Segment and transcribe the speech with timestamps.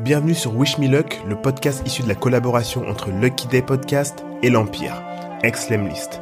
[0.00, 4.24] Bienvenue sur Wish Me Luck, le podcast issu de la collaboration entre Lucky Day Podcast
[4.42, 5.00] et l'Empire,
[5.44, 6.20] ex-Lemlist.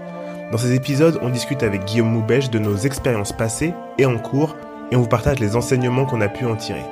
[0.51, 4.57] Dans ces épisodes, on discute avec Guillaume Moubèche de nos expériences passées et en cours
[4.91, 6.85] et on vous partage les enseignements qu'on a pu en tirer.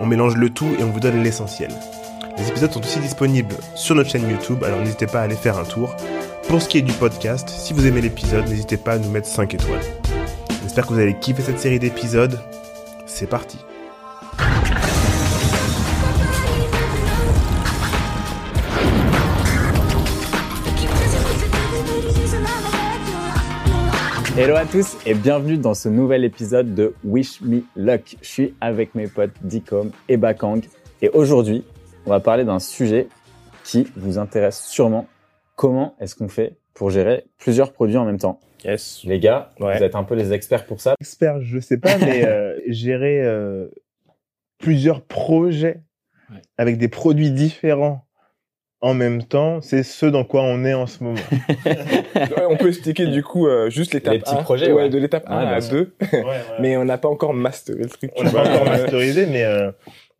[0.00, 1.70] On mélange le tout et on vous donne l'essentiel.
[2.36, 5.56] Les épisodes sont aussi disponibles sur notre chaîne YouTube, alors n'hésitez pas à aller faire
[5.56, 5.96] un tour.
[6.46, 9.28] Pour ce qui est du podcast, si vous aimez l'épisode, n'hésitez pas à nous mettre
[9.28, 9.80] 5 étoiles.
[10.62, 12.38] J'espère que vous allez kiffer cette série d'épisodes.
[13.06, 13.56] C'est parti.
[24.38, 28.16] Hello à tous et bienvenue dans ce nouvel épisode de Wish Me Luck.
[28.22, 30.60] Je suis avec mes potes Dicom et Bakang
[31.02, 31.64] et aujourd'hui,
[32.06, 33.08] on va parler d'un sujet
[33.64, 35.08] qui vous intéresse sûrement.
[35.56, 38.38] Comment est-ce qu'on fait pour gérer plusieurs produits en même temps?
[38.64, 39.02] Yes.
[39.04, 39.76] Les gars, Ouais.
[39.76, 40.94] vous êtes un peu les experts pour ça.
[41.00, 43.68] expert, je sais pas, mais euh, gérer euh,
[44.58, 45.82] plusieurs projets
[46.30, 46.42] Ouais.
[46.58, 48.04] avec des produits différents
[48.80, 51.18] en même temps, c'est ce dans quoi on est en ce moment.
[52.14, 54.42] Ouais, on peut expliquer du coup euh, juste l'étape Les petits 1.
[54.42, 54.88] projets, ouais.
[54.88, 55.72] de l'étape Ouais, 1 bien à sûr.
[55.74, 55.94] 2.
[56.12, 56.22] mais
[56.60, 58.10] Mais on n'a pas encore masteré le truc.
[58.16, 59.70] on n'a pas encore masterisé, mais euh,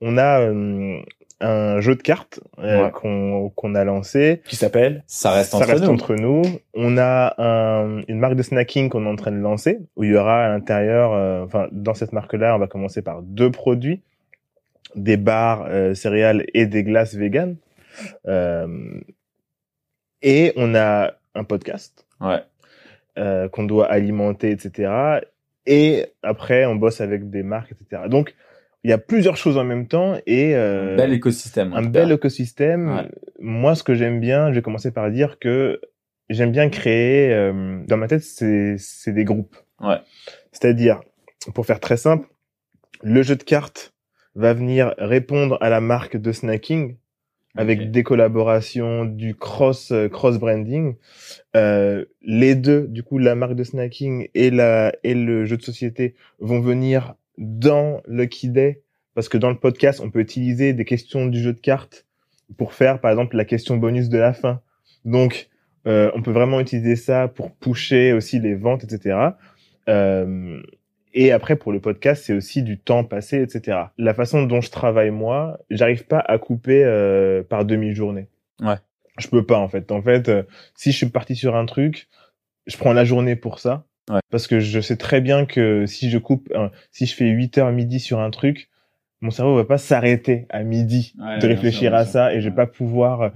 [0.01, 0.99] on a euh,
[1.41, 2.91] un jeu de cartes euh, Ouais.
[2.91, 4.43] qu'on qu'on a lancé.
[4.47, 5.91] Qui s'appelle Ça reste Ça entre reste nous.
[5.91, 6.43] entre nous.
[6.75, 10.11] On a un- une marque de snacking qu'on est en train de lancer, où il
[10.11, 14.03] y aura à l'intérieur, euh, enfin dans cette marque-là, on va commencer par deux produits,
[14.97, 17.57] des barres euh, céréales et des glaces véganes.
[18.27, 19.01] Euh,
[20.23, 22.43] et on a un podcast Ouais.
[23.19, 25.21] euh, qu'on doit alimenter, etc.
[25.67, 28.03] Et après, on bosse avec des marques, etc.
[28.09, 28.35] Donc,
[28.85, 31.73] il y a plusieurs choses en même temps et euh, Un bel écosystème.
[31.75, 32.97] un bel écosystème.
[32.97, 33.09] Ouais.
[33.39, 35.81] Moi, ce que j'aime bien, je vais commencer par dire que
[36.31, 39.57] j'aime bien créer, euh, dans ma tête, c'est c'est des groupes.
[39.81, 39.99] Ouais.
[40.53, 41.01] C'est-à-dire,
[41.55, 42.29] pour faire très simple,
[43.03, 43.95] le jeu de cartes
[44.35, 46.97] va venir répondre à la marque de snacking
[47.57, 50.97] avec des collaborations, du cross euh, cross branding.
[51.57, 55.63] Euh, les deux, du coup, la marque de snacking et la et le jeu de
[55.63, 58.83] société vont venir dans Lucky Day
[59.15, 62.07] parce que dans le podcast, on peut utiliser des questions du jeu de cartes
[62.57, 64.61] pour faire, par exemple, la question bonus de la fin.
[65.05, 65.49] Donc,
[65.87, 69.19] euh, on peut vraiment utiliser ça pour pusher aussi les ventes, etc.
[69.89, 70.63] Euh,
[71.21, 73.77] et après, pour le podcast, c'est aussi du temps passé, etc.
[73.99, 78.29] La façon dont je travaille moi, j'arrive pas à couper euh, par demi-journée.
[78.61, 78.77] Ouais.
[79.19, 79.91] Je peux pas en fait.
[79.91, 80.45] En fait, euh,
[80.77, 82.07] si je suis parti sur un truc,
[82.69, 83.85] je prends la journée pour ça.
[84.09, 84.21] Ouais.
[84.31, 87.59] Parce que je sais très bien que si je coupe, euh, si je fais 8
[87.59, 88.71] heures midi sur un truc,
[89.21, 92.49] mon cerveau va pas s'arrêter à midi Ouais, de réfléchir sûr, à ça et je
[92.49, 93.33] vais pas pouvoir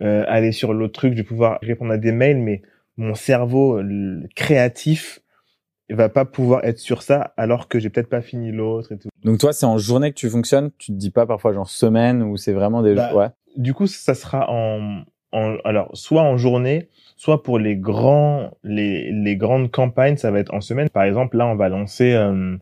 [0.00, 1.12] euh, aller sur l'autre truc.
[1.12, 2.62] Je vais pouvoir répondre à des mails, mais
[2.96, 3.82] mon cerveau
[4.34, 5.20] créatif
[5.90, 9.08] va pas pouvoir être sur ça alors que j'ai peut-être pas fini l'autre et tout.
[9.24, 10.70] Donc toi, c'est en journée que tu fonctionnes.
[10.78, 13.28] Tu te dis pas parfois genre semaine ou c'est vraiment des Bah, ouais.
[13.56, 15.02] Du coup, ça sera en,
[15.32, 20.40] en alors soit en journée, soit pour les grands les les grandes campagnes, ça va
[20.40, 20.88] être en semaine.
[20.90, 22.56] Par exemple, là, on va lancer euh,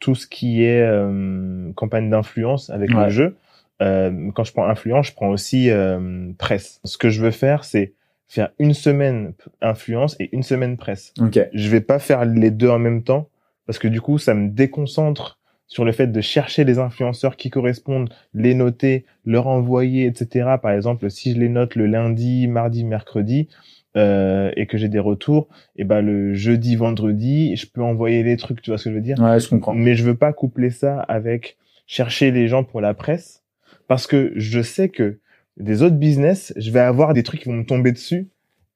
[0.00, 3.04] tout ce qui est euh, campagne d'influence avec Ouais.
[3.04, 3.36] le jeu.
[3.82, 6.80] Euh, quand je prends influence, je prends aussi euh, presse.
[6.84, 7.92] Ce que je veux faire, c'est
[8.26, 11.12] faire une semaine influence et une semaine presse.
[11.20, 11.38] Ok.
[11.52, 13.28] Je vais pas faire les deux en même temps
[13.66, 17.50] parce que du coup, ça me déconcentre sur le fait de chercher les influenceurs qui
[17.50, 20.56] correspondent, les noter, leur envoyer, etc.
[20.60, 23.48] Par exemple, si je les note le lundi, mardi, mercredi,
[23.96, 28.36] euh, et que j'ai des retours, et ben le jeudi, vendredi, je peux envoyer les
[28.36, 28.60] trucs.
[28.60, 29.18] Tu vois ce que je veux dire?
[29.20, 29.72] Ouais, je comprends.
[29.72, 31.56] mais je veux pas coupler ça avec
[31.86, 33.42] chercher les gens pour la presse
[33.86, 35.18] parce que je sais que
[35.56, 38.28] des autres business, je vais avoir des trucs qui vont me tomber dessus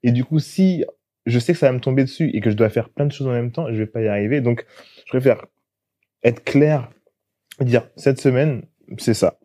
[0.02, 0.84] et du coup si
[1.26, 3.12] je sais que ça va me tomber dessus et que je dois faire plein de
[3.12, 4.40] choses en même temps, je vais pas y arriver.
[4.40, 4.64] Donc
[5.04, 5.44] je préfère
[6.22, 6.88] être clair
[7.60, 8.62] et dire cette semaine,
[8.98, 9.38] c'est ça.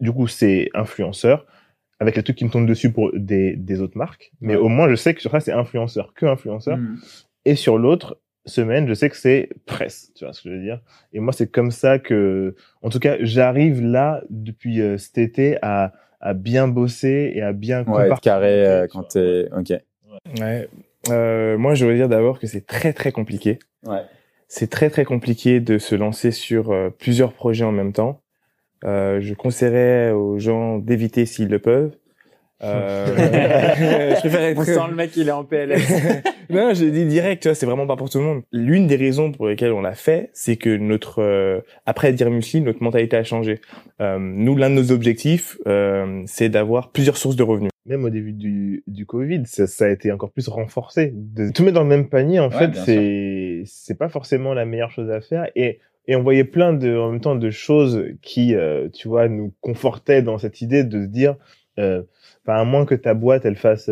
[0.00, 1.46] Du coup, c'est influenceur
[1.98, 4.60] avec les trucs qui me tombent dessus pour des, des autres marques, mais Ouais.
[4.60, 6.98] au moins je sais que sur ça c'est influenceur, que influenceur Mhm.
[7.46, 10.62] et sur l'autre semaine, je sais que c'est presse, tu vois ce que je veux
[10.62, 10.80] dire.
[11.12, 15.58] Et moi, c'est comme ça que, en tout cas, j'arrive là depuis euh, cet été
[15.62, 19.48] à, à bien bosser et à bien Ouais, être carré euh, tu quand t'es.
[19.56, 19.72] Ok.
[20.40, 20.68] Ouais.
[21.10, 23.58] Euh, moi, je voudrais dire d'abord que c'est très très compliqué.
[23.84, 24.02] Ouais.
[24.48, 28.20] C'est très très compliqué de se lancer sur euh, plusieurs projets en même temps.
[28.84, 31.96] Euh, je conseillerais aux gens d'éviter s'ils le peuvent.
[32.62, 33.06] Euh,
[34.14, 35.82] je préfère être On sent le mec, il est en PLS.
[36.50, 38.42] non, j'ai dit direct, tu vois, c'est vraiment pas pour tout le monde.
[38.52, 42.60] L'une des raisons pour lesquelles on l'a fait, c'est que notre euh, après dire musli,
[42.60, 43.60] notre mentalité a changé.
[44.00, 47.70] Euh, nous, l'un de nos objectifs, euh, c'est d'avoir plusieurs sources de revenus.
[47.84, 51.12] Même au début du, du Covid, ça, ça a été encore plus renforcé.
[51.14, 54.64] De tout mettre dans le même panier, en Ouais, fait, c'est, c'est pas forcément la
[54.64, 55.46] meilleure chose à faire.
[55.54, 59.28] Et et on voyait plein de en même temps de choses qui euh, tu vois
[59.28, 61.36] nous confortaient dans cette idée de se dire
[61.78, 62.02] euh,
[62.46, 63.90] à moins que ta boîte elle fasse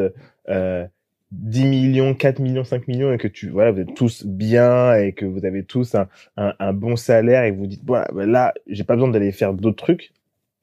[0.49, 0.87] euh,
[1.33, 5.13] 10 millions, 4 millions, 5 millions et que tu voilà, vous êtes tous bien et
[5.13, 8.27] que vous avez tous un, un, un bon salaire et que vous dites voilà, bah
[8.27, 10.13] là, j'ai pas besoin d'aller faire d'autres trucs.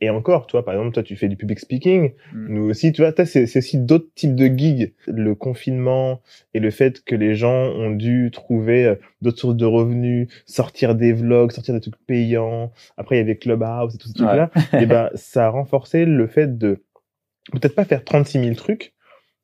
[0.04, 2.14] Et encore, toi, par exemple, toi, tu fais du public speaking.
[2.34, 2.54] Mm.
[2.54, 4.94] Nous aussi, tu vois, c'est c'est aussi d'autres types de gigs.
[5.06, 6.22] Le confinement
[6.56, 10.96] et le fait que les gens ont dû trouver euh, d'autres sources de revenus, sortir
[10.96, 12.72] des vlogs, sortir des trucs payants.
[12.98, 14.50] Après, il y avait Clubhouse et tout ce truc-là.
[14.74, 16.84] et ben, ça a renforcé le fait de
[17.52, 18.94] peut-être pas faire 36 000 trucs.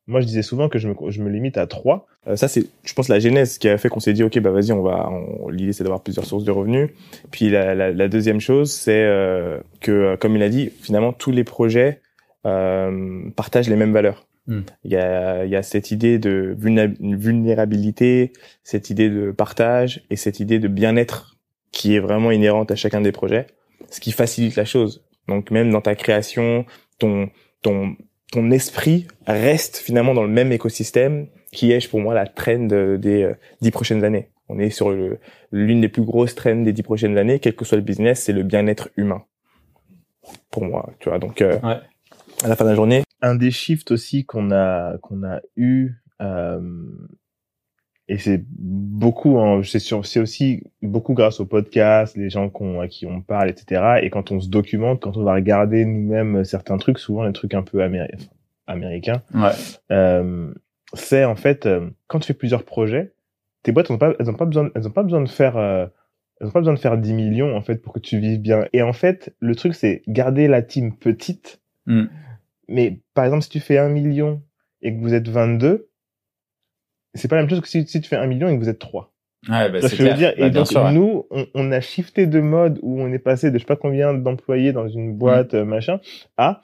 [0.06, 2.06] Moi, je disais souvent que je me, je me limite à trois.
[2.26, 4.50] Euh, ça, c'est, je pense, la genèse qui a fait qu'on s'est dit, ok, bah
[4.50, 5.10] vas-y, on va.
[5.50, 6.90] L'idée, c'est d'avoir plusieurs sources de revenus.
[7.30, 11.12] Puis la, la, la deuxième chose, c'est euh, que, euh, comme il a dit, finalement,
[11.12, 12.00] tous les projets
[12.46, 14.26] euh, partagent les mêmes valeurs.
[14.46, 14.62] Hmm.
[14.82, 18.32] Il y a, il y a cette idée de vulnérabilité,
[18.64, 21.36] cette idée de partage et cette idée de bien-être
[21.70, 23.46] qui est vraiment inhérente à chacun des projets,
[23.90, 25.04] ce qui facilite la chose.
[25.28, 26.64] Donc même dans ta création,
[26.98, 27.28] ton
[27.62, 27.96] ton
[28.30, 32.58] ton esprit reste finalement dans le même écosystème qui est pour moi la trend
[32.98, 34.28] des euh, dix prochaines années.
[34.50, 35.18] On est sur le-
[35.50, 38.34] l'une des plus grosses trends des dix prochaines années, quel que soit le business, c'est
[38.34, 39.22] le bien-être humain.
[40.50, 41.18] Pour moi, tu vois.
[41.18, 41.78] Donc, euh, Ouais.
[42.44, 45.92] à la fin de la journée, un des shifts aussi qu'on a qu'on a eu
[46.20, 46.60] euh,
[48.08, 52.80] et c'est beaucoup hein, c'est sur c'est aussi beaucoup grâce au podcast les gens qu'on
[52.80, 56.44] à qui on parle etc et quand on se documente quand on va regarder nous-mêmes
[56.44, 58.28] certains trucs souvent les trucs un peu améri-
[58.66, 59.50] américains Ouais.
[59.90, 60.52] euh,
[60.94, 63.12] c'est en fait euh, quand tu fais plusieurs projets
[63.62, 65.56] tes boîtes elles ont pas elles ont pas besoin elles ont pas besoin de faire
[65.56, 65.86] euh,
[66.40, 68.66] elles ont pas besoin de faire 10 millions en fait pour que tu vives bien
[68.72, 72.04] et en fait le truc c'est garder la team petite Mm.
[72.68, 74.42] mais par exemple, si tu fais un million
[74.82, 75.87] et que vous êtes 22,
[77.18, 78.68] c'est pas la même chose que si, si tu fais un million et que vous
[78.70, 79.12] êtes 3.
[79.48, 80.34] Ouais, bah, c'est ce dire?
[80.38, 80.82] Bah, Et bien donc, sûr.
[80.82, 80.92] ouais.
[80.92, 83.76] nous, on, on a shifté de mode où on est passé de je sais pas
[83.76, 86.00] combien d'employés dans une boîte, euh, machin,
[86.36, 86.62] à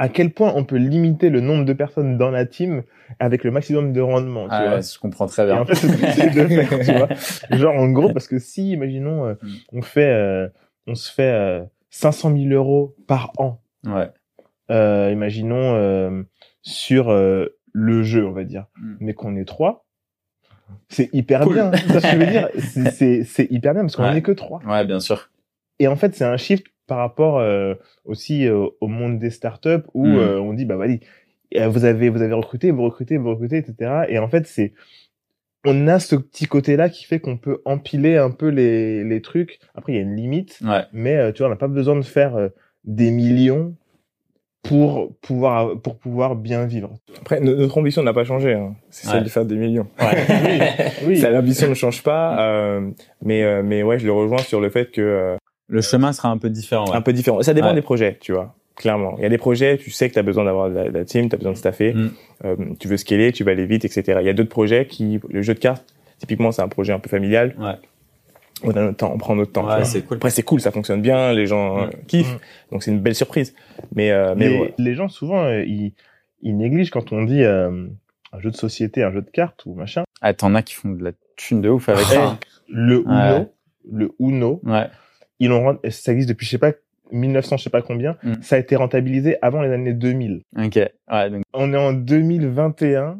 [0.00, 2.84] à quel point on peut limiter le nombre de personnes dans la team
[3.18, 4.74] avec le maximum de rendement, tu Ah, vois?
[4.76, 5.60] ouais, je comprends très Et bien.
[5.60, 7.08] en fait, c'est de faire, tu vois.
[7.50, 9.48] Genre, en gros, parce que si, imaginons, euh, Mm.
[9.72, 10.48] on fait, euh,
[10.86, 14.08] on se fait euh, 500 000 euros par an Ouais.
[14.70, 16.22] euh, imaginons euh,
[16.62, 18.94] sur euh, le jeu, on va dire, Mm.
[19.00, 19.84] mais qu'on est trois,
[20.88, 21.54] c'est hyper Cool.
[21.54, 21.70] bien.
[21.70, 22.48] Que je veux dire.
[23.24, 24.14] C'est- hyper bien parce qu'on Ouais.
[24.14, 24.60] n'est que trois.
[24.66, 25.30] Ouais, bien sûr.
[25.78, 27.74] Et en fait, c'est un shift par rapport euh,
[28.04, 30.16] aussi euh, au monde des startups où Mm.
[30.16, 31.00] euh, on dit bah vas-y,
[31.68, 34.04] vous avez vous avez recruté, vous recrutez, vous recrutez, etc.
[34.08, 34.74] Et en fait, c'est
[35.64, 39.58] on a ce petit côté-là qui fait qu'on peut empiler un peu les, les trucs.
[39.74, 40.84] Après, il y a une limite Ouais.
[40.92, 42.50] mais tu vois, on n'a pas besoin de faire
[42.84, 43.74] des millions
[44.62, 46.90] pour pouvoir pour pouvoir bien vivre.
[47.20, 48.54] après, no- notre ambition n'a pas changé.
[48.54, 48.74] Hein.
[48.90, 49.14] C'est Ouais.
[49.14, 49.86] celle de faire des millions.
[50.00, 50.58] oui,
[51.06, 51.16] oui.
[51.18, 52.90] Ça, L'ambition ne change pas, euh,
[53.22, 55.36] mais euh, mais ouais, je le rejoins sur le fait que euh,
[55.68, 56.86] Le chemin sera un peu différent.
[56.90, 56.96] ouais.
[56.96, 57.40] un peu différent.
[57.42, 57.74] Ça dépend Ouais.
[57.74, 58.54] des projets, tu vois.
[58.76, 61.04] Clairement, il y a des projets, tu sais que tu as besoin d'avoir de la,
[61.04, 62.10] team, tu as besoin de staffer, Mm.
[62.44, 64.18] euh, tu veux scaler, tu vas aller vite, etc.
[64.20, 65.84] Il y a d'autres projets qui, le jeu de cartes,
[66.18, 67.54] typiquement, c'est un projet un peu familial.
[68.64, 69.66] On a notre temps, on prend notre temps.
[69.68, 70.16] Ouais, c'est cool.
[70.16, 71.90] Après, c'est cool, ça fonctionne bien, les gens euh, Mm.
[72.06, 72.38] kiffent, Mm.
[72.72, 73.54] donc c'est une belle surprise.
[73.94, 74.74] Mais euh, mais les, ouais.
[74.78, 75.92] les gens souvent euh, ils,
[76.42, 77.86] ils négligent quand on dit euh,
[78.32, 80.04] un jeu de société, un jeu de cartes ou machin.
[80.20, 82.38] Ah, t'en as qui font de la thune de ouf avec ça.
[82.68, 83.46] Le Uno, Ouais.
[83.90, 84.88] le Uno, Ouais.
[85.38, 86.72] ils l'ont ça existe depuis je sais pas
[87.12, 88.34] 1900 je sais pas combien, Mm.
[88.42, 90.42] ça a été rentabilisé avant les années 2000.
[90.58, 90.76] Ok.
[91.10, 93.18] Ouais, donc, On est en 2021,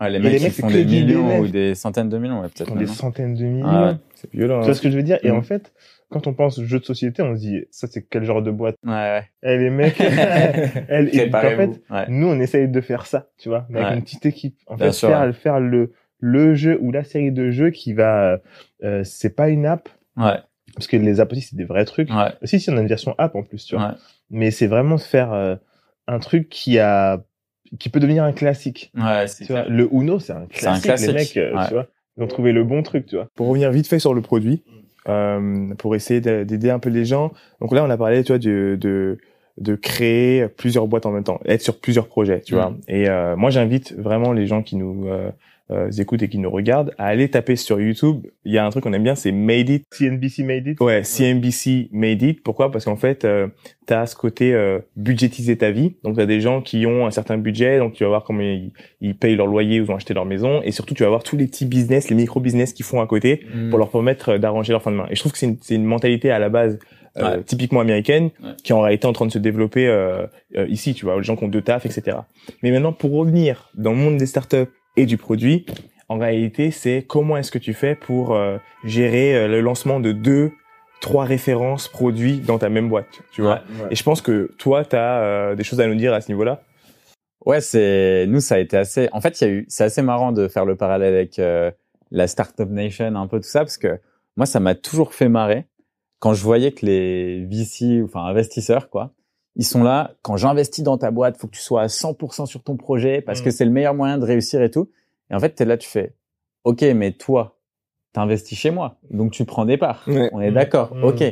[0.00, 2.48] ouais, les Et mecs les qui font des millions ou des centaines de millions, ouais,
[2.48, 2.72] ils peut-être.
[2.72, 3.66] ont des centaines de millions.
[3.68, 3.96] Ah ouais.
[4.14, 4.60] c'est violent.
[4.60, 5.18] Tu vois ce que je veux dire?
[5.22, 5.36] Et Mm.
[5.36, 5.72] en fait,
[6.10, 8.76] quand on pense jeu de société, on se dit ça c'est quel genre de boîte?
[8.84, 9.22] Ouais, ouais.
[9.42, 10.00] Eh les mecs,
[10.88, 11.80] elle, et en fait.
[11.90, 12.04] Ouais.
[12.08, 13.96] nous on essaye de faire ça, tu vois, mais avec Ouais.
[13.98, 14.56] une petite équipe.
[14.66, 15.32] En Bien fait, sûr, faire, ouais.
[15.32, 18.40] faire le le jeu ou la série de jeux qui va,
[18.82, 20.38] euh, c'est pas une app Ouais.
[20.74, 22.08] parce que les apps aussi c'est des vrais trucs.
[22.10, 22.32] Ouais.
[22.44, 23.88] Si si on a une version app en plus, tu vois.
[23.88, 23.94] Ouais.
[24.30, 25.56] Mais c'est vraiment faire euh,
[26.08, 27.22] un truc qui a
[27.78, 28.92] qui peut devenir un classique.
[28.96, 31.56] Ouais, c'est Tu vois, le Uno c'est un C'est un classique, les classique, mecs, euh,
[31.58, 31.66] ouais.
[31.68, 33.28] tu vois, ils ont trouvé le bon truc, tu vois.
[33.34, 34.62] Pour revenir vite fait sur le produit,
[35.08, 37.32] euh, pour essayer d'a- d'aider un peu les gens.
[37.60, 39.18] Donc là, on a parlé, tu vois, de, de,
[39.58, 42.58] de créer plusieurs boîtes en même temps, être sur plusieurs projets, tu Mm.
[42.58, 42.74] vois.
[42.88, 45.30] Et euh, moi, j'invite vraiment les gens qui nous euh,
[45.70, 48.26] euh, écoutent et qui nous regardent à aller taper sur YouTube.
[48.44, 49.84] Il y a un truc qu'on aime bien, c'est Made It.
[49.90, 50.80] CNBC made it.
[50.80, 52.42] Ouais, CNBC Made It.
[52.42, 52.70] Pourquoi?
[52.70, 53.48] Parce qu'en fait, euh,
[53.86, 55.96] tu as ce côté euh, budgétiser ta vie.
[56.04, 58.42] Donc, tu as des gens qui ont un certain budget, donc tu vas voir comment
[58.42, 60.60] ils, ils payent leur loyer ou ils ont acheté leur maison.
[60.62, 63.40] Et surtout, tu vas voir tous les petits business, les micro-business qu'ils font à côté
[63.54, 63.70] Mm.
[63.70, 65.06] pour leur permettre euh, d'arranger leur fin de main.
[65.10, 66.78] Et je trouve que c'est une, une mentalité à la base
[67.18, 67.42] euh, Ouais.
[67.44, 68.50] typiquement américaine Ouais.
[68.62, 71.22] qui en réalité est en train de se développer euh, euh, ici, tu vois, les
[71.22, 72.18] gens qui ont deux tafs, etc.
[72.62, 75.66] Mais maintenant, pour revenir dans le monde des startups et du produit,
[76.08, 80.12] En réalité, c'est comment est-ce que tu fais pour euh, gérer euh, le lancement de
[80.12, 80.52] deux,
[81.00, 83.62] trois références produits dans ta même boîte, tu vois.
[83.80, 83.88] Ouais.
[83.90, 86.62] Et je pense que toi, tu as des choses à nous dire à ce niveau-là.
[87.46, 89.08] Ouais, c'est nous ça a été assez.
[89.12, 89.66] En fait, il y a eu.
[89.68, 91.70] C'est assez marrant de faire le parallèle avec euh,
[92.10, 94.00] la startup nation, un peu tout ça, parce que
[94.36, 95.66] moi, ça m'a toujours fait marrer
[96.18, 99.12] quand je voyais que les VC, enfin investisseurs, quoi,
[99.56, 100.12] ils sont là.
[100.22, 103.40] Quand j'investis dans ta boîte, faut que tu sois à 100% sur ton projet parce
[103.40, 103.44] Mm.
[103.44, 104.90] que c'est le meilleur moyen de réussir et tout.
[105.30, 106.14] Et en fait, t'es là, tu fais,
[106.64, 107.58] ok, mais toi,
[108.12, 110.04] t'investis chez moi, donc tu prends des parts.
[110.06, 110.30] Ouais.
[110.32, 111.04] On est d'accord, Mm.
[111.04, 111.24] ok.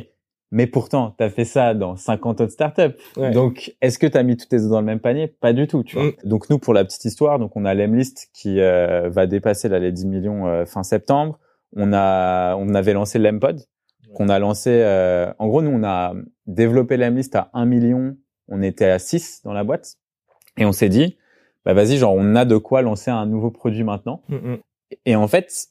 [0.51, 2.95] Mais pourtant, t'as fait ça dans 50 autres startups.
[3.17, 3.31] Ouais.
[3.31, 5.27] Donc, est-ce que tu as mis tous tes œufs dans le même panier?
[5.27, 6.05] Pas du tout, tu vois.
[6.05, 6.13] Mm.
[6.23, 9.79] Donc nous, pour la petite histoire, donc on a l'Emlist qui euh, va dépasser là,
[9.79, 11.39] les 10 millions euh, fin septembre.
[11.75, 13.59] On a, on avait lancé l'Empod,
[14.13, 14.69] qu'on a lancé.
[14.71, 16.13] euh, en gros, nous, on a
[16.47, 18.15] développé l'Emlist à 1 million.
[18.47, 19.95] On était à 6 dans la boîte,
[20.57, 21.17] et on s'est dit,
[21.65, 24.21] bah vas-y, genre on a de quoi lancer un nouveau produit maintenant.
[24.29, 24.55] Mm,
[25.05, 25.67] Et en fait,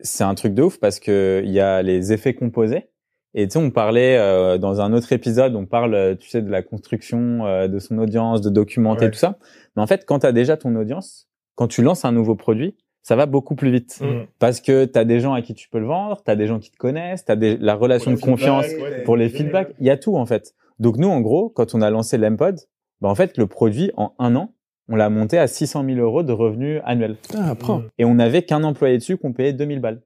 [0.00, 2.88] c'est un truc de ouf parce que il y a les effets composés.
[3.34, 6.40] Et tu sais, on parlait euh, dans un autre épisode, on parle, euh, tu sais,
[6.42, 9.10] de la construction euh, de son audience, de documenter Ouais.
[9.10, 9.38] tout ça.
[9.76, 12.76] Mais en fait, quand tu as déjà ton audience, quand tu lances un nouveau produit,
[13.08, 14.00] ça va beaucoup plus vite.
[14.02, 14.26] Mm.
[14.38, 16.46] Parce que tu as des gens à qui tu peux le vendre, tu as des
[16.46, 18.66] gens qui te connaissent, tu as des, la relation de confiance
[19.06, 19.72] pour les feedbacks.
[19.80, 20.54] Il y a tout, en fait.
[20.78, 22.56] Donc nous, en gros, quand on a lancé l'Empod,
[23.00, 24.52] bah, en fait, le produit, en un an,
[24.90, 27.82] on l'a monté à 600 000 euros de revenus annuels Ah, prends.
[27.96, 30.02] et on n'avait qu'un employé dessus qu'on payait 2000 balles.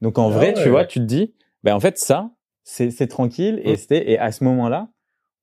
[0.00, 0.62] Donc en Ah vrai, ouais.
[0.62, 1.34] tu vois, tu te dis,
[1.64, 2.30] ben en fait ça,
[2.62, 3.76] c'est tranquille et Mm.
[3.76, 4.88] c'était et à ce moment-là,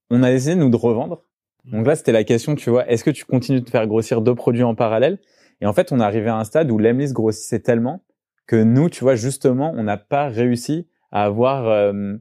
[0.09, 1.21] on a essayé nous de revendre.
[1.65, 4.35] Donc là, c'était la question, tu vois, est-ce que tu continues de faire grossir deux
[4.35, 5.19] produits en parallèle?
[5.61, 8.03] Et en fait, on est arrivé à un stade où l'Emlist grossissait tellement
[8.45, 12.15] que nous, tu vois, justement, on n'a pas réussi à avoir euh,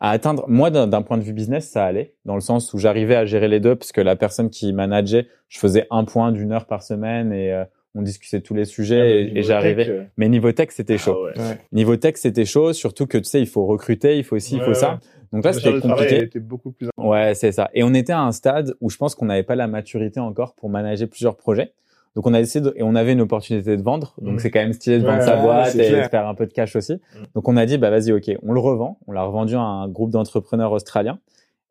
[0.00, 0.44] à atteindre.
[0.48, 3.48] Moi, d'un point de vue business, ça allait dans le sens où j'arrivais à gérer
[3.48, 6.82] les deux parce que la personne qui manageait, je faisais un point d'une heure par
[6.82, 10.08] semaine et euh, on discutait tous les sujets et, et j'arrivais.
[10.16, 11.16] Mais niveau tech, c'était chaud.
[11.16, 11.48] Ah ouais.
[11.48, 11.58] Ouais.
[11.72, 14.62] Niveau tech, c'était chaud, surtout que tu sais, il faut recruter, il faut aussi, il
[14.62, 14.74] faut ouais.
[14.74, 15.00] ça.
[15.32, 16.24] Donc là, c'était compliqué.
[16.24, 17.70] était beaucoup plus Ouais, c'est ça.
[17.74, 20.54] Et on était à un stade où je pense qu'on n'avait pas la maturité encore
[20.54, 21.72] pour manager plusieurs projets.
[22.14, 24.14] Donc on a essayé de, et on avait une opportunité de vendre.
[24.20, 24.38] Donc Mm.
[24.40, 26.04] c'est quand même stylé de vendre Ouais, sa boîte et clair.
[26.04, 26.94] de faire un peu de cash aussi.
[26.94, 27.24] Mm.
[27.34, 28.98] Donc on a dit bah vas-y ok, on le revend.
[29.06, 31.18] On l'a revendu à un groupe d'entrepreneurs australiens.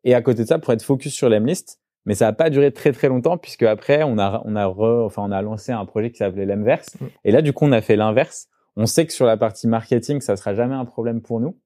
[0.04, 2.72] Et à côté de ça, pour être focus sur l'Emlist, mais ça n'a pas duré
[2.72, 5.84] très très longtemps puisque après on a on a re- enfin on a lancé un
[5.84, 6.96] projet qui s'appelait l'Emverse.
[7.00, 7.04] Mm.
[7.24, 8.48] Et là du coup on a fait l'inverse.
[8.76, 11.56] On sait que sur la partie marketing ça sera jamais un problème pour nous.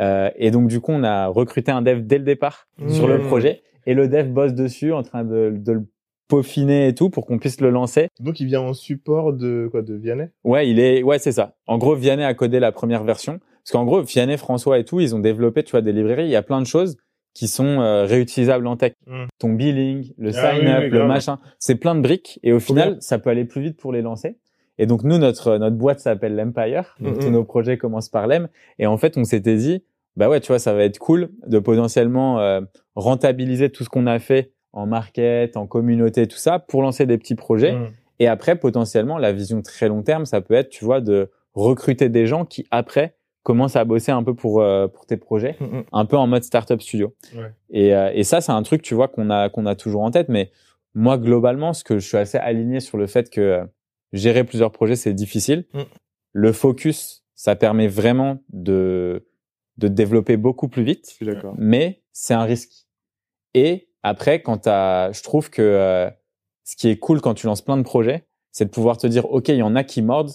[0.00, 3.18] Euh, et donc du coup on a recruté un dev dès le départ sur le
[3.18, 3.26] Mm.
[3.28, 5.86] projet et le dev bosse dessus en train de, de le
[6.28, 8.08] peaufiner et tout pour qu'on puisse le lancer.
[8.20, 10.28] Donc il vient en support de quoi de Vianney?
[10.44, 11.54] Ouais, il est, ouais, c'est ça.
[11.66, 13.38] En gros, Vianney a codé la première version.
[13.62, 16.24] Parce qu'en gros, Vianney, François et tout, ils ont développé, tu vois, des librairies.
[16.24, 16.96] Il y a plein de choses
[17.32, 18.92] qui sont euh, réutilisables en tech.
[19.06, 19.24] Mm.
[19.38, 21.38] Ton billing, le Ah sign up, oui, le machin.
[21.58, 22.38] C'est plein de briques.
[22.42, 23.00] Et au final, bien.
[23.00, 24.36] ça peut aller plus vite pour les lancer.
[24.78, 26.94] Et donc, nous, notre, notre boîte s'appelle l'Empire.
[27.00, 27.22] Donc, Mhm.
[27.22, 28.48] tous nos projets commencent par l'Em.
[28.78, 29.82] Et en fait, on s'était dit,
[30.16, 32.60] bah ouais, tu vois, ça va être cool de potentiellement euh,
[32.94, 37.16] rentabiliser tout ce qu'on a fait en market, en communauté, tout ça, pour lancer des
[37.16, 37.72] petits projets.
[37.72, 37.90] Mm.
[38.20, 42.08] Et après, potentiellement, la vision très long terme, ça peut être, tu vois, de recruter
[42.08, 43.14] des gens qui, après,
[43.44, 45.84] commencent à bosser un peu pour, euh, pour tes projets, Mm, mm.
[45.92, 47.14] un peu en mode startup studio.
[47.34, 47.52] Ouais.
[47.70, 50.10] Et, euh, et ça, c'est un truc, tu vois, qu'on a, qu'on a toujours en
[50.10, 50.28] tête.
[50.28, 50.50] Mais
[50.94, 53.64] moi, globalement, ce que je suis assez aligné sur le fait que euh,
[54.12, 55.66] gérer plusieurs projets, c'est difficile.
[56.32, 59.26] Le focus, ça permet vraiment de,
[59.76, 61.54] de développer beaucoup plus vite Je suis d'accord.
[61.58, 62.86] mais c'est un risque.
[63.54, 66.10] Et après, quand t'as, je trouve que euh,
[66.62, 69.30] ce qui est cool quand tu lances plein de projets, c'est de pouvoir te dire,
[69.32, 70.30] ok, il y en a qui mordent,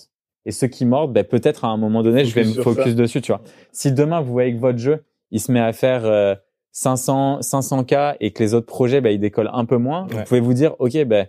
[0.45, 3.21] et ceux qui mordent, ben, peut-être à un moment donné, je vais me focus dessus,
[3.21, 3.41] tu vois.
[3.71, 6.33] Si demain vous voyez que votre jeu, il se met à faire euh,
[6.71, 10.23] 500, 500 k et que les autres projets, ben, ils décollent un peu moins, vous
[10.23, 11.27] pouvez vous dire, ok, ben,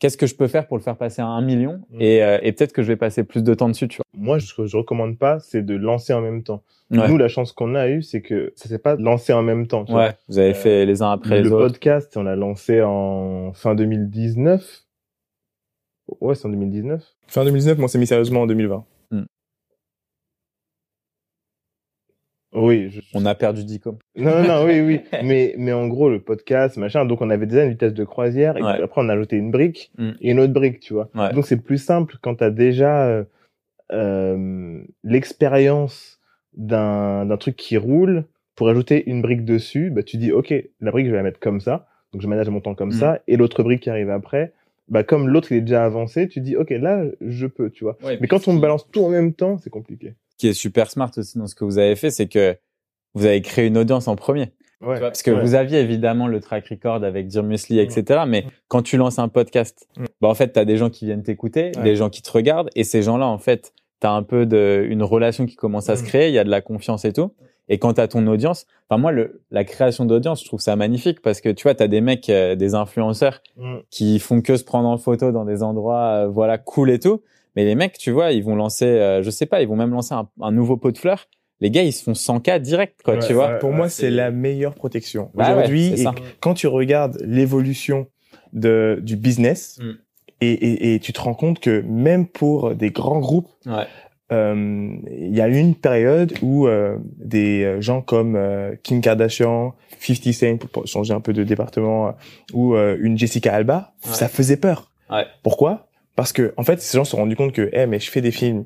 [0.00, 2.00] qu'est-ce que je peux faire pour le faire passer à un million, Mm.
[2.00, 4.52] et, euh, et peut-être que je vais passer plus de temps dessus, tu Moi, ce
[4.52, 6.62] que je recommande pas, c'est de lancer en même temps.
[6.90, 7.06] vois.
[7.06, 9.84] Nous, la chance qu'on a eue, c'est que ça s'est pas lancé en même temps.
[9.84, 10.06] tu vois.
[10.06, 10.12] ouais.
[10.28, 11.66] Vous avez fait les uns après le les autres.
[11.68, 14.82] podcast, on l'a lancé en fin 2019.
[16.20, 17.04] Ouais, c'est en 2019.
[17.28, 18.84] Fin 2019, mais on s'est mis sérieusement en 2020.
[22.54, 22.90] Oui.
[22.90, 23.96] je- On a perdu Dicom.
[24.16, 25.00] Non, non, non, oui, oui.
[25.24, 27.04] Mais, mais en gros, le podcast, machin.
[27.04, 28.56] Donc, on avait déjà une vitesse de croisière.
[28.56, 28.74] Et Ouais.
[28.74, 30.10] puis après, on a ajouté une brique Mm.
[30.20, 31.08] et une autre brique, tu vois.
[31.14, 31.32] Ouais.
[31.32, 33.24] Donc, c'est plus simple quand tu as déjà euh,
[33.92, 36.18] euh, l'expérience
[36.56, 38.24] d'un d'un truc qui roule.
[38.56, 41.40] Pour ajouter une brique dessus, bah, tu dis, OK, la brique, je vais la mettre
[41.40, 41.86] comme ça.
[42.12, 42.92] Donc, je manage mon temps comme Mm.
[42.92, 43.20] ça.
[43.26, 44.52] Et l'autre brique qui arrive après,
[44.88, 47.96] bah, comme l'autre, il est déjà avancé, tu dis, OK, là, je peux, tu vois.
[48.20, 50.12] Mais quand on balance tout en même temps, c'est compliqué.
[50.40, 52.56] Qui est super smart aussi dans ce que vous avez fait, c'est que
[53.14, 54.52] vous avez créé une audience en premier.
[54.80, 54.94] Ouais.
[54.94, 55.40] Tu vois, parce que Ouais.
[55.42, 58.22] vous aviez évidemment le track record avec Dear Musli, etc.
[58.26, 59.86] Mais quand tu lances un podcast,
[60.22, 61.82] bah en fait, tu as des gens qui viennent t'écouter, Ouais.
[61.82, 64.86] des gens qui te regardent, et ces gens-là, en fait, tu as un peu de
[64.88, 67.32] une relation qui commence à se créer, il y a de la confiance et tout.
[67.68, 70.74] Et quand tu as ton audience, enfin moi, le, la création d'audience, je trouve ça
[70.76, 73.42] magnifique parce que tu vois, tu as des mecs, euh, des influenceurs
[73.90, 77.20] qui font que se prendre en photo dans des endroits, euh, voilà, cool et tout.
[77.56, 79.90] Mais les mecs, tu vois, ils vont lancer, euh, je sais pas, ils vont même
[79.92, 81.26] lancer un, un nouveau pot de fleurs.
[81.60, 83.58] Les gars, ils se font 100K direct, quoi, Ouais, tu vois.
[83.58, 85.30] Pour moi, c'est- la meilleure protection.
[85.34, 86.06] Bah Aujourd'hui,
[86.40, 88.06] quand tu regardes l'évolution
[88.52, 89.90] de du business, Mm.
[90.40, 93.84] et, et, et tu te rends compte que même pour des grands groupes, Ouais.
[94.32, 99.00] euh, il y a eu une période où euh, des euh, gens comme euh, Kim
[99.00, 102.14] Kardashian, 50 Cent, pour, changer un peu de département,
[102.54, 104.14] ou euh, une Jessica Alba, Ouais.
[104.14, 104.90] ça faisait peur.
[105.10, 105.26] Ouais.
[105.42, 105.88] Pourquoi?
[106.16, 108.20] Parce que en fait, ces gens se sont rendus compte que, eh, mais je fais
[108.20, 108.64] des films.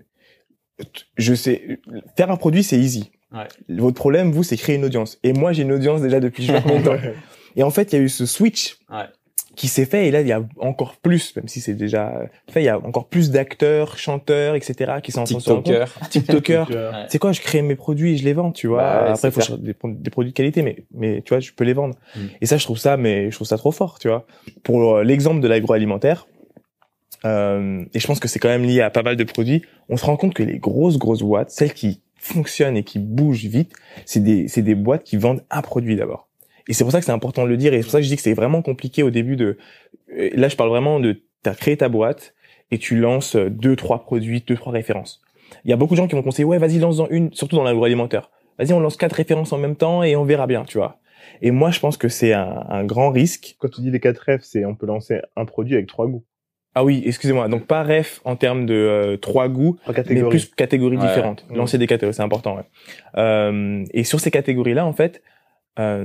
[1.17, 1.79] Je sais,
[2.17, 3.13] faire un produit, c'est easy.
[3.33, 3.47] Ouais.
[3.69, 5.19] Votre problème, vous, c'est créer une audience.
[5.23, 6.97] Et moi, j'ai une audience déjà depuis je sais pas combien de temps.
[7.57, 9.05] Et en fait, il y a eu ce switch Ouais.
[9.57, 10.09] qui s'est fait.
[10.09, 12.79] Et là, il y a encore plus, même si c'est déjà fait, il y a
[12.79, 16.11] encore plus d'acteurs, chanteurs, etc., qui sont en train de se rendre compte.
[16.11, 16.65] TikToker.
[16.65, 16.71] TikTokers.
[16.71, 16.91] Vois.
[17.01, 17.07] Ouais.
[17.09, 18.83] C'est quoi Je crée mes produits et je les vends, tu vois.
[18.83, 21.73] Bah Après, il faut des produits de qualité, mais mais tu vois, je peux les
[21.73, 21.95] vendre.
[22.17, 22.21] Mm.
[22.41, 24.27] Et ça, je trouve ça, mais je trouve ça trop fort, tu vois.
[24.65, 26.27] Pour euh, l'exemple de l'agroalimentaire,
[27.25, 29.63] euh, et je pense que c'est quand même lié à pas mal de produits.
[29.89, 33.45] On se rend compte que les grosses grosses boîtes, celles qui fonctionnent et qui bougent
[33.47, 33.73] vite,
[34.07, 36.29] c'est des c'est des boîtes qui vendent un produit d'abord.
[36.69, 37.75] Et c'est pour ça que c'est important de le dire.
[37.75, 39.59] Et c'est pour ça que je dis que c'est vraiment compliqué au début de.
[40.19, 41.23] euh, Là, je parle vraiment de.
[41.43, 42.35] T'as créé ta boîte
[42.71, 45.21] et tu lances euh, deux trois produits, deux trois références.
[45.65, 47.57] Il y a beaucoup de gens qui vont conseiller ouais vas-y lance dans une, surtout
[47.57, 48.31] dans l'agroalimentaire.
[48.59, 50.99] Vas-y on lance quatre références en même temps et on verra bien, tu vois.
[51.43, 53.57] Et moi je pense que c'est un, un grand risque.
[53.59, 56.25] Quand tu dis les 4 F, c'est on peut lancer un produit avec trois goûts.
[56.75, 57.49] Ah oui, excusez-moi.
[57.49, 59.77] Donc pas ref en termes de euh, trois goûts,
[60.09, 61.07] mais plus catégories Ouais.
[61.07, 61.45] différentes.
[61.51, 61.57] Mm.
[61.57, 62.57] Lancer des catégories, c'est important.
[62.57, 62.63] Ouais.
[63.17, 65.23] Euh, et sur ces catégories-là, en fait,
[65.79, 66.05] euh,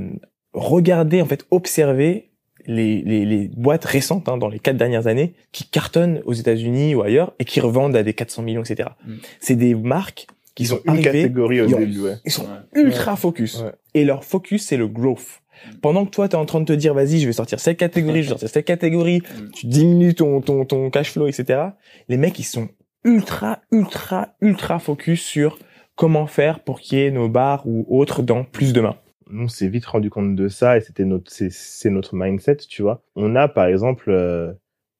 [0.54, 2.30] regardez, en fait, observez
[2.66, 6.94] les, les, les boîtes récentes hein, dans les quatre dernières années qui cartonnent aux États-Unis
[6.94, 8.90] ou ailleurs et qui revendent à des 400 millions, etc.
[9.06, 9.14] Mm.
[9.40, 12.16] C'est des marques qui Ils sont ont une arrivées, catégorie au ils ont- début, ouais.
[12.26, 12.82] ils sont Ouais.
[12.82, 13.62] ultra focus.
[13.62, 13.72] Ouais.
[13.96, 15.42] Et leur focus, c'est le growth.
[15.82, 17.78] Pendant que toi, tu es en train de te dire, vas-y, je vais sortir cette
[17.78, 19.52] catégorie, je vais sortir cette catégorie, Mm.
[19.54, 21.62] tu diminues ton, ton, ton cash flow, etc.
[22.08, 22.70] Les mecs, ils sont
[23.04, 25.58] ultra, ultra, ultra focus sur
[25.96, 28.96] comment faire pour qu'il y ait nos bars ou autres dans plus de mains.
[29.30, 32.58] nous on s'est vite rendu compte de ça et c'était notre c'est c'est notre mindset
[32.58, 34.54] tu vois on a par exemple euh,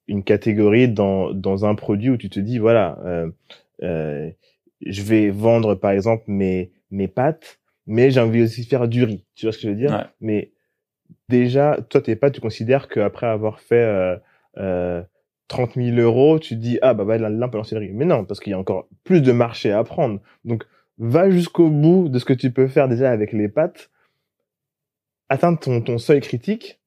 [0.08, 3.30] une catégorie dans dans un produit où tu te dis voilà euh,
[3.82, 4.30] euh,
[4.84, 7.59] je vais vendre par exemple mes mes pâtes
[7.90, 9.90] mais j'ai envie aussi de faire du riz tu vois ce que je veux dire?
[9.90, 10.04] Ouais.
[10.20, 10.52] mais
[11.28, 14.16] déjà toi tes pâtes tu considères qu'après avoir fait euh,
[14.58, 15.02] euh,
[15.48, 17.80] 30 000 euros tu te dis ah bah, bah là, là on peut lancer le
[17.82, 20.64] riz mais non parce qu'il y a encore plus de marché à prendre donc
[20.98, 23.90] va jusqu'au bout de ce que tu peux faire déjà avec les pâtes
[25.30, 26.78] atteindre ton, ton seuil critique.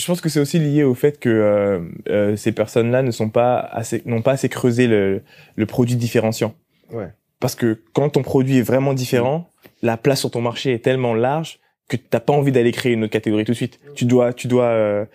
[0.00, 3.30] Je pense que c'est aussi lié au fait que euh, euh, ces personnes-là ne sont
[3.30, 5.22] pas assez, n'ont pas assez creusé le,
[5.56, 6.54] le produit différenciant.
[6.92, 7.08] Ouais.
[7.40, 9.50] Parce que quand ton produit est vraiment différent,
[9.82, 13.04] la place sur ton marché est tellement large que t'as pas envie d'aller créer une
[13.04, 13.80] autre catégorie tout de suite.
[13.94, 15.06] Tu dois, tu dois, euh,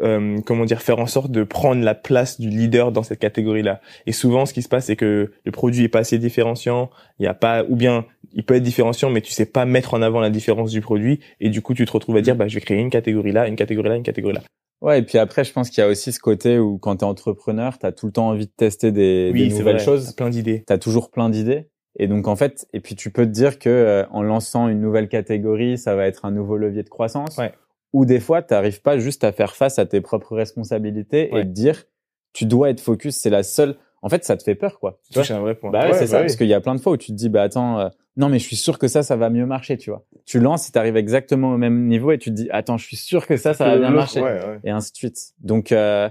[0.00, 3.80] euh, comment dire, faire en sorte de prendre la place du leader dans cette catégorie-là.
[4.06, 6.88] Et souvent, ce qui se passe, c'est que le produit est pas assez différenciant.
[7.18, 9.92] Il y a pas, ou bien il peut être différenciant, mais tu sais pas mettre
[9.92, 11.20] en avant la différence du produit.
[11.40, 13.46] Et du coup, tu te retrouves à dire, bah, je vais créer une catégorie là,
[13.46, 14.42] une catégorie là, une catégorie là.
[14.80, 17.04] Ouais, et puis après, je pense qu'il y a aussi ce côté où quand tu
[17.04, 19.84] es entrepreneur, tu as tout le temps envie de tester des, des c'est nouvelles vrai,
[19.84, 20.06] choses.
[20.06, 20.64] t'as plein d'idées.
[20.66, 21.68] tu as toujours plein d'idées.
[22.02, 24.80] Et donc, en fait, et puis tu peux te dire que euh, en lançant une
[24.80, 27.36] nouvelle catégorie, ça va être un nouveau levier de croissance.
[27.38, 27.52] Ouais.
[27.92, 31.40] Ou des fois, tu n'arrives pas juste à faire face à tes propres responsabilités Ouais.
[31.40, 31.84] et te dire,
[32.32, 33.76] tu dois être focus, c'est la seule.
[34.00, 34.98] En fait, ça te fait peur, quoi.
[35.12, 35.70] Tu un vrai point.
[35.70, 36.22] Bah ouais, Ouais, c'est bah ça, oui.
[36.24, 38.28] parce qu'il y a plein de fois où tu te dis, bah attends, euh, non
[38.28, 40.04] mais je suis sûr que ça, ça va mieux marcher, tu vois.
[40.24, 42.96] Tu lances et t'arrives exactement au même niveau et tu te dis, attends, je suis
[42.96, 44.20] sûr que ça, ça va bien marcher,
[44.64, 45.34] et ainsi de suite.
[45.38, 46.08] Donc euh,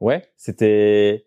[0.00, 1.26] ouais, c'était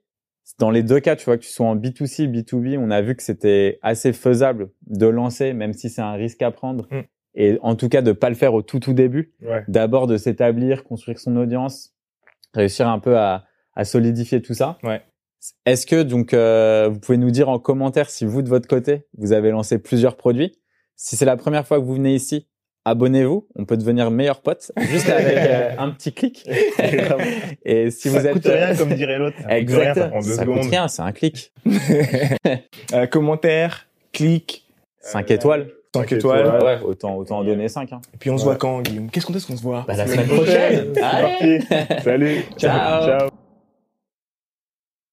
[0.60, 3.16] dans les deux cas, tu vois, que tu sois en B2C, B2B, on a vu
[3.16, 7.02] que c'était assez faisable de lancer, même si c'est un risque à prendre, Mm.
[7.36, 9.34] et en tout cas de pas le faire au tout tout début.
[9.42, 9.64] Ouais.
[9.68, 11.94] D'abord de s'établir, construire son audience,
[12.54, 14.78] réussir un peu à, à solidifier tout ça.
[14.84, 15.02] Ouais.
[15.66, 19.08] Est-ce que donc euh, vous pouvez nous dire en commentaire si vous de votre côté
[19.18, 20.60] vous avez lancé plusieurs produits?
[20.96, 22.48] Si c'est la première fois que vous venez ici,
[22.86, 23.48] abonnez-vous.
[23.56, 26.48] On peut devenir meilleur pote juste avec euh, un petit clic.
[27.66, 29.38] Et si ça vous êtes coûte rien, comme dirait l'autre.
[29.48, 31.52] Rien, ça coûte rien, c'est un clic.
[32.94, 34.66] Euh, commentaire, clic,
[35.00, 35.68] 5 étoiles.
[35.96, 36.46] 5 cinq étoiles.
[36.46, 36.64] étoiles.
[36.64, 38.02] Ouais, autant autant en donner 5 hein.
[38.14, 39.10] Et puis on se voit quand, Guillaume?
[39.10, 39.86] Qu'est-ce qu'on est-ce qu'on se voit?
[39.88, 40.94] Bah, la semaine prochaine.
[40.94, 41.60] C'est Allez.
[41.70, 42.04] parti.
[42.04, 42.46] Salut.
[42.58, 43.06] Ciao.
[43.06, 43.30] Ciao.